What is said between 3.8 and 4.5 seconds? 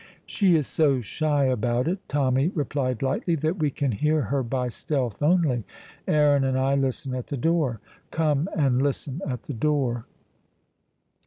hear her